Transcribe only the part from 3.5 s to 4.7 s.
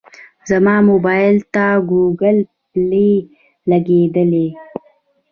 لګېدلی دی.